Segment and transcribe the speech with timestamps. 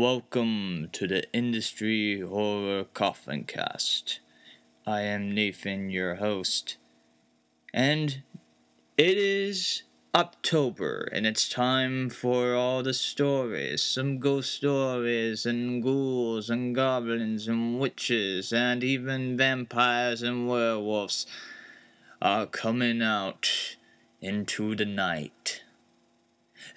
[0.00, 4.20] Welcome to the Industry Horror Coffin Cast.
[4.86, 6.78] I am Nathan, your host,
[7.74, 8.22] and
[8.96, 9.82] it is
[10.14, 17.46] October, and it's time for all the stories some ghost stories, and ghouls, and goblins,
[17.46, 21.26] and witches, and even vampires and werewolves
[22.22, 23.76] are coming out
[24.22, 25.62] into the night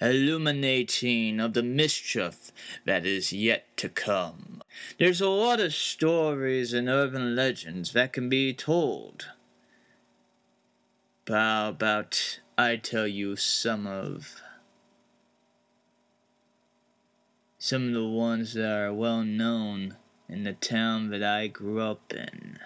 [0.00, 2.52] illuminating of the mischief
[2.84, 4.62] that is yet to come.
[4.98, 9.28] There's a lot of stories and urban legends that can be told.
[11.24, 14.42] But how about I tell you some of
[17.58, 19.96] some of the ones that are well known
[20.28, 22.58] in the town that I grew up in.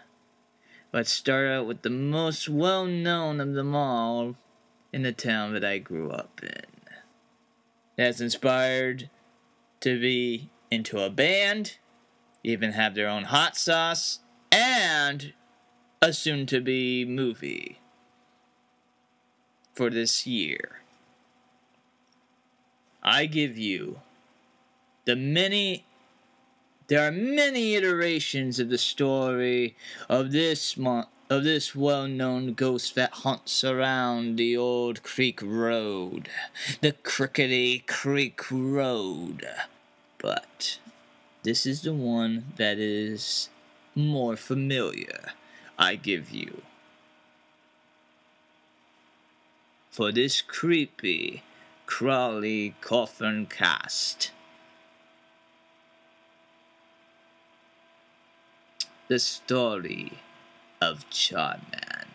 [0.93, 4.37] Let's start out with the most well known of them all
[4.93, 6.78] in the town that I grew up in
[7.99, 9.11] that's inspired
[9.81, 11.77] to be into a band,
[12.45, 14.21] even have their own hot sauce,
[14.53, 15.35] and
[16.01, 17.81] a soon to be movie
[19.75, 20.81] for this year.
[23.03, 24.01] I give you
[25.05, 25.85] the many
[26.87, 29.77] there are many iterations of the story
[30.09, 36.29] of this month of this well-known ghost that haunts around the old creek road,
[36.81, 39.47] the crickety creek road.
[40.19, 40.79] But
[41.43, 43.51] this is the one that is
[43.95, 45.33] more familiar,
[45.79, 46.63] I give you.
[49.91, 51.43] For this creepy,
[51.85, 54.31] crawly coffin cast.
[59.09, 60.13] The story
[60.81, 62.09] of Charman.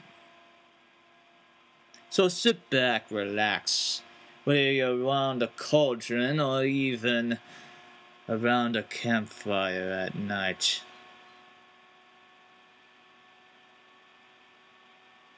[2.10, 4.02] So sit back, relax,
[4.44, 7.40] whether you're around a cauldron or even
[8.30, 10.82] around a campfire at night.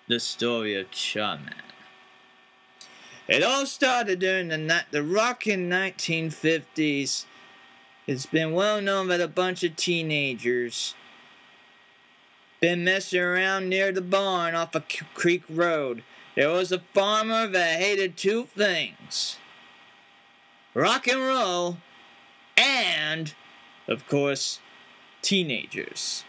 [0.08, 1.54] The story of Charman.
[3.28, 7.26] It all started during the, night, the rockin' 1950s.
[8.06, 10.94] It's been well known that a bunch of teenagers
[12.60, 14.84] been messing around near the barn off a
[15.14, 16.04] creek road.
[16.36, 19.38] There was a farmer that hated two things
[20.74, 21.78] rock and roll
[22.58, 23.34] and,
[23.88, 24.60] of course,
[25.22, 26.24] teenagers.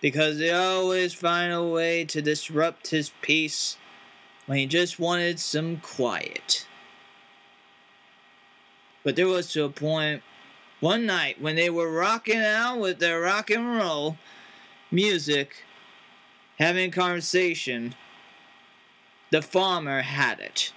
[0.00, 3.76] Because they always find a way to disrupt his peace
[4.46, 6.66] when he just wanted some quiet.
[9.02, 10.22] But there was to a point
[10.80, 14.16] one night when they were rocking out with their rock and roll
[14.90, 15.64] music,
[16.58, 17.94] having conversation,
[19.30, 20.72] the farmer had it.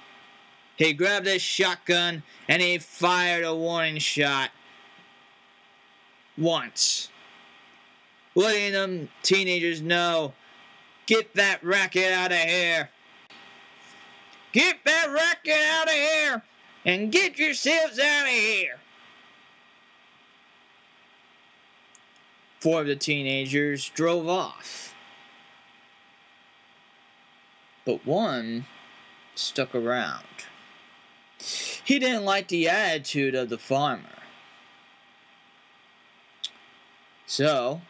[0.75, 4.49] He grabbed his shotgun and he fired a warning shot
[6.37, 7.09] once,
[8.33, 10.33] letting them teenagers know
[11.05, 12.89] get that racket out of here.
[14.51, 16.43] Get that racket out of here
[16.85, 18.80] and get yourselves out of here.
[22.61, 24.93] Four of the teenagers drove off.
[27.85, 28.67] But one
[29.33, 30.25] stuck around.
[31.83, 34.21] He didn't like the attitude of the farmer.
[37.25, 37.81] So,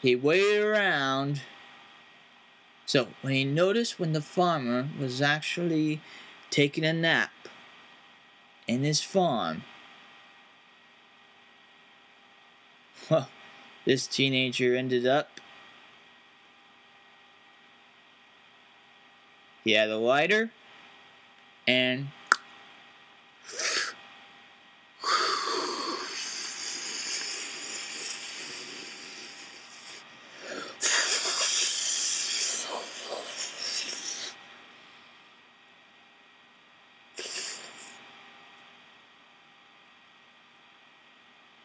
[0.00, 1.42] he waited around.
[2.86, 6.00] So, when he noticed when the farmer was actually
[6.50, 7.32] taking a nap
[8.68, 9.64] in his farm,
[13.10, 13.28] well,
[13.84, 15.40] this teenager ended up.
[19.64, 20.50] He had a lighter
[21.66, 22.08] and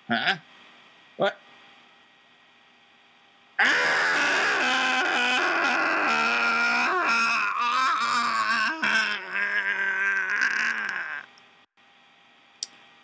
[0.08, 0.38] Huh?
[1.18, 1.38] What?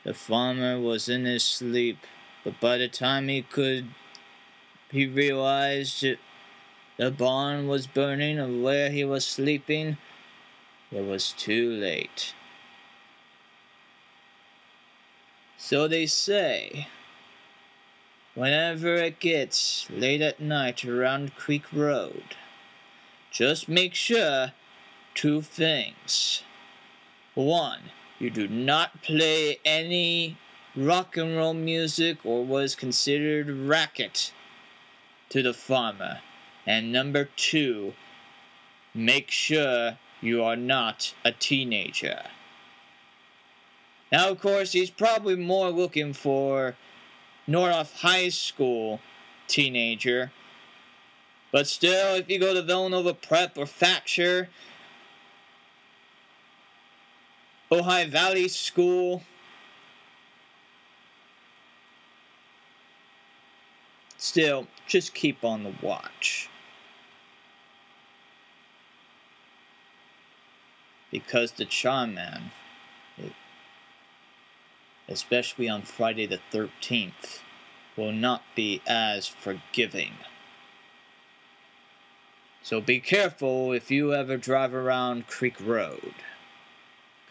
[0.06, 1.98] The farmer was in his sleep,
[2.44, 3.88] but by the time he could,
[4.92, 6.20] he realized that
[6.98, 9.98] the barn was burning of where he was sleeping.
[10.92, 12.36] It was too late.
[15.58, 16.88] So they say,
[18.36, 22.36] whenever it gets late at night around Creek Road,
[23.32, 24.52] just make sure
[25.16, 26.44] two things.
[27.34, 27.90] One,
[28.20, 30.38] you do not play any
[30.76, 34.34] rock and roll music or what is considered racket
[35.30, 36.20] to the farmer.
[36.66, 37.94] And number two,
[38.94, 42.24] make sure you are not a teenager.
[44.12, 46.76] Now, of course, he's probably more looking for
[47.48, 49.00] Nordhoff High School
[49.48, 50.32] teenager.
[51.52, 54.50] But still, if you go to Villanova Prep or Thatcher,
[57.72, 59.24] Ojai Valley School,
[64.18, 66.50] still, just keep on the watch.
[71.12, 72.52] Because the Charm Man
[75.08, 77.40] especially on Friday the 13th,
[77.96, 80.14] will not be as forgiving.
[82.62, 86.14] So be careful if you ever drive around Creek Road,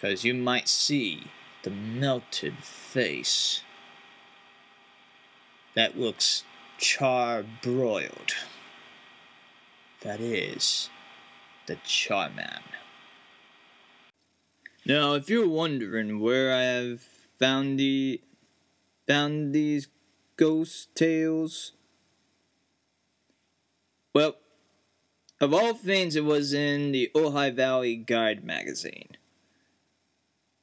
[0.04, 1.22] because you might see
[1.62, 3.62] the melted face
[5.74, 6.44] that looks
[6.76, 8.34] char-broiled.
[10.02, 10.90] That is
[11.64, 12.60] the Charman.
[14.84, 17.00] Now, if you're wondering where I have
[17.38, 18.20] found the
[19.06, 19.88] found these
[20.36, 21.72] ghost tales.
[24.14, 24.36] Well,
[25.40, 29.16] of all things, it was in the Ojai Valley Guide magazine.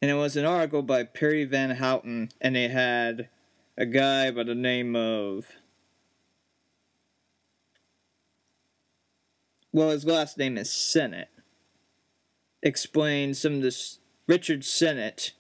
[0.02, 3.30] And it was an article by Perry Van Houten, and they had
[3.78, 5.48] a guy by the name of.
[9.72, 11.30] Well, his last name is Senate.
[12.64, 14.00] Explain some of this.
[14.28, 15.34] Richard Senate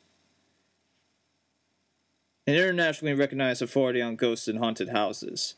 [2.48, 5.56] an internationally recognized authority on ghosts and haunted houses,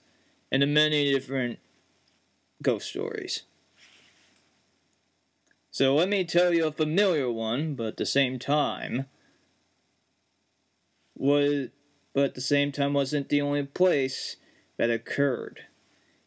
[0.51, 1.59] and the many different
[2.61, 3.43] ghost stories.
[5.73, 9.07] So let me tell you a familiar one, but at the same time
[11.15, 11.69] was
[12.13, 14.35] but at the same time wasn't the only place
[14.77, 15.61] that occurred.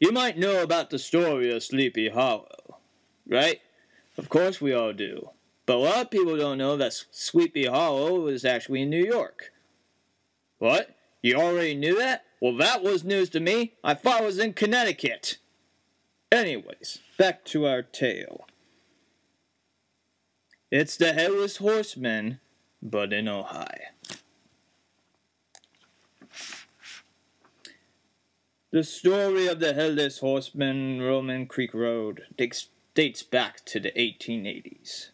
[0.00, 2.78] You might know about the story of Sleepy Hollow,
[3.24, 3.60] right?
[4.18, 5.30] Of course we all do.
[5.64, 9.52] But a lot of people don't know that Sleepy Hollow was actually in New York.
[10.58, 10.96] What?
[11.22, 12.24] You already knew that?
[12.40, 13.74] Well, that was news to me.
[13.84, 15.38] I thought it was in Connecticut.
[16.32, 18.48] Anyways, back to our tale.
[20.70, 22.40] It's the Headless Horseman,
[22.82, 23.78] but in Ojai.
[28.72, 35.10] The story of the Headless Horseman Roman Creek Road dates, dates back to the 1880s.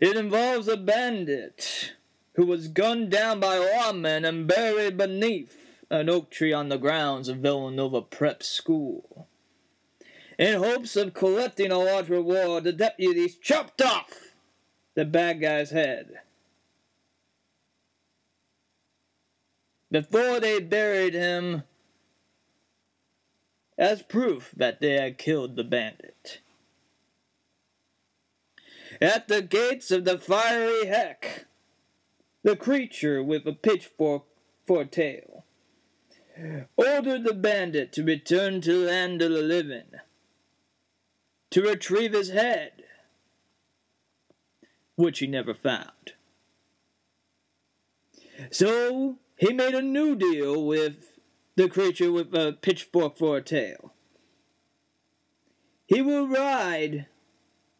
[0.00, 1.94] It involves a bandit
[2.36, 7.28] who was gunned down by lawmen and buried beneath an oak tree on the grounds
[7.28, 9.26] of Villanova Prep School.
[10.38, 14.34] In hopes of collecting a large reward, the deputies chopped off
[14.94, 16.20] the bad guy's head.
[19.90, 21.62] Before they buried him,
[23.78, 26.40] as proof that they had killed the bandit.
[29.00, 31.46] At the gates of the fiery heck,
[32.42, 34.24] the creature with a pitchfork
[34.66, 35.44] for tail,
[36.76, 39.84] ordered the bandit to return to land of the living,
[41.50, 42.84] to retrieve his head,
[44.96, 46.12] which he never found.
[48.50, 51.18] So he made a new deal with
[51.56, 53.92] the creature with a pitchfork for a tail.
[55.86, 57.06] He will ride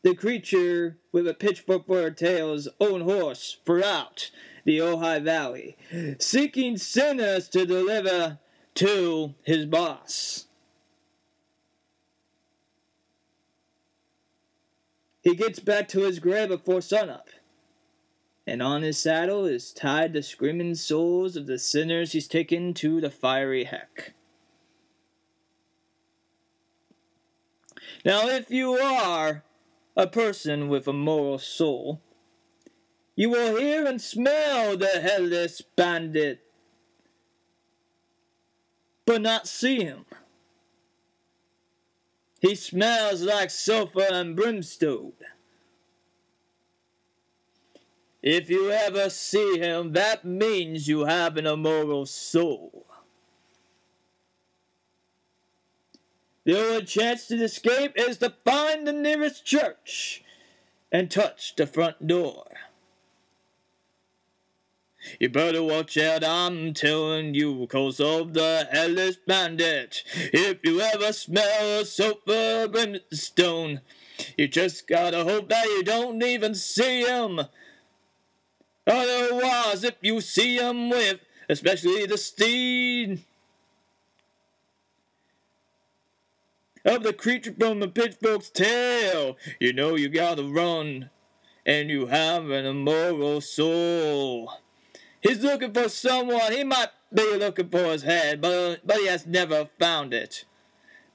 [0.02, 4.30] the creature with a pitchfork for a tail's own horse throughout
[4.64, 5.76] the Ojai Valley,
[6.18, 8.38] seeking sinners to deliver
[8.76, 10.46] to his boss.
[15.26, 17.30] He gets back to his grave before sunup,
[18.46, 23.00] and on his saddle is tied the screaming souls of the sinners he's taken to
[23.00, 24.14] the fiery heck.
[28.04, 29.42] Now, if you are
[29.96, 32.00] a person with a moral soul,
[33.16, 36.38] you will hear and smell the headless bandit,
[39.04, 40.04] but not see him.
[42.40, 45.12] He smells like sulfur and brimstone.
[48.22, 52.86] If you ever see him, that means you have an immoral soul.
[56.44, 60.22] The only chance to escape is to find the nearest church
[60.92, 62.44] and touch the front door.
[65.20, 70.02] You better watch out, I'm telling you, cause of the hellish bandit.
[70.14, 73.80] If you ever smell a sulfur brimstone,
[74.36, 77.40] You just gotta hope that you don't even see 'em.
[78.86, 83.24] Otherwise, if you see 'em with, especially the steed
[86.84, 91.10] of the creature from the pitchfork's tail, you know you gotta run,
[91.64, 94.52] and you have an immoral soul.
[95.26, 96.52] He's looking for someone.
[96.52, 100.44] He might be looking for his head, but, but he has never found it.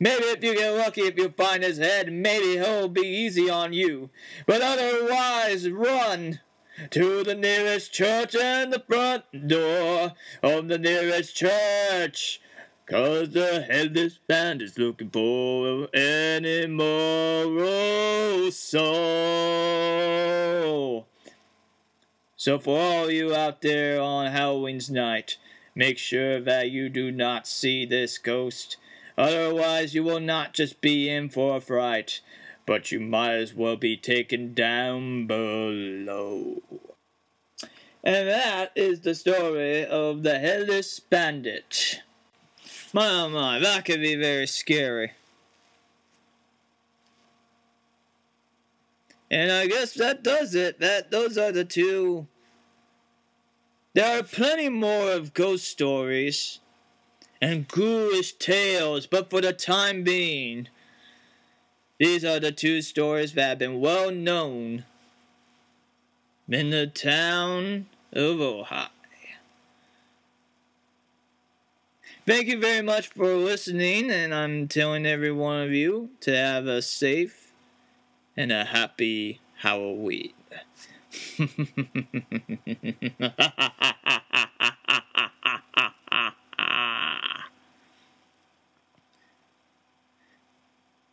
[0.02, 3.72] Maybe if you get lucky, if you find his head, maybe he'll be easy on
[3.72, 4.10] you.
[4.46, 6.42] But otherwise, run
[6.90, 10.14] to the nearest church and the front door
[10.44, 12.42] of the nearest church.
[12.88, 18.82] Cause the headless band is looking for an immoral soul.
[22.42, 25.38] So for all you out there on Halloween's night,
[25.76, 28.78] make sure that you do not see this ghost.
[29.16, 32.22] Otherwise you will not just be in for a fright,
[32.66, 36.64] but you might as well be taken down below.
[38.04, 42.02] And that is the story of the Headless Bandit.
[42.92, 45.12] My oh my, that could be very scary.
[49.32, 50.82] And I guess that does it.
[50.82, 52.28] That those are the two.
[53.94, 56.60] There are plenty more of ghost stories
[57.42, 60.68] and ghoulish tales, but for the time being,
[61.98, 64.84] these are the two stories that have been well known
[66.50, 68.90] in the town of Ojai.
[72.26, 76.68] Thank you very much for listening, and I'm telling every one of you to have
[76.68, 77.41] a safe
[78.42, 80.34] and a happy Halloween.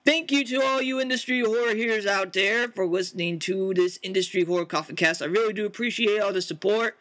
[0.06, 4.44] Thank you to all you industry horror heroes out there for listening to this industry
[4.44, 5.20] horror coffee cast.
[5.20, 6.96] I really do appreciate all the support.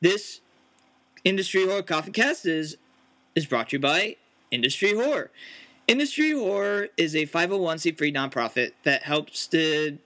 [0.00, 0.40] This
[1.22, 2.76] industry horror coffee cast is
[3.36, 4.16] is brought to you by
[4.50, 5.30] Industry Horror.
[5.88, 9.98] Industry Horror is a 501c3 nonprofit that helps to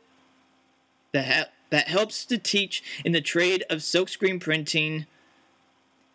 [1.12, 5.06] that ha- that helps to teach in the trade of silkscreen printing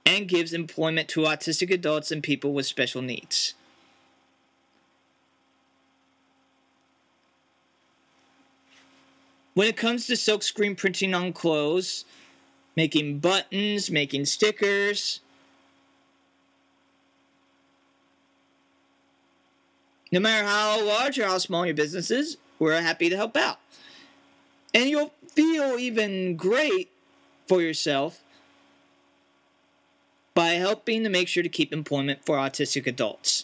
[0.05, 3.55] and gives employment to autistic adults and people with special needs.
[9.55, 12.05] When it comes to silkscreen printing on clothes,
[12.75, 15.21] making buttons, making stickers,
[20.15, 23.59] no matter how large or how small your business is, we're happy to help out.
[24.73, 26.89] And you'll feel even great
[27.49, 28.23] for yourself
[30.33, 33.43] by helping to make sure to keep employment for autistic adults.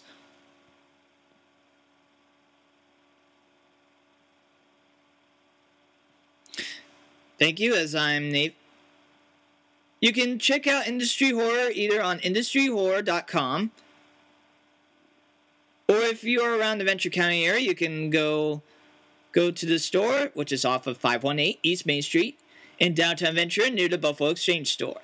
[7.38, 8.56] Thank you, as I'm Nate.
[10.00, 13.72] You can check out Industry Horror either on industryhorror.com
[15.88, 18.62] or if you're around the Ventura County area, you can go
[19.32, 22.40] go to the store, which is off of 518 East Main Street
[22.80, 25.02] in downtown Ventura near the Buffalo Exchange store.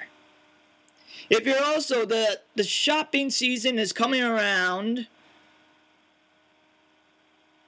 [1.29, 5.07] If you're also the the shopping season is coming around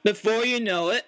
[0.04, 1.06] before you know it,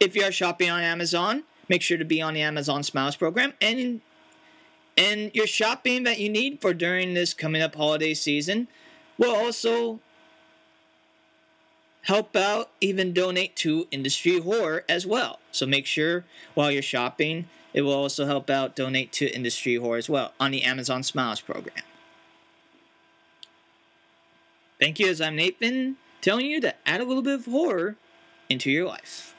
[0.00, 3.52] if you are shopping on Amazon, make sure to be on the Amazon Smiles program
[3.60, 4.00] and
[4.96, 8.68] and your shopping that you need for during this coming up holiday season
[9.18, 10.00] will also
[12.02, 15.40] help out, even donate to Industry Horror as well.
[15.52, 19.98] So make sure while you're shopping, it will also help out donate to Industry Horror
[19.98, 21.84] as well on the Amazon Smiles program.
[24.80, 27.96] Thank you, as I'm Nathan, telling you to add a little bit of horror
[28.48, 29.34] into your life.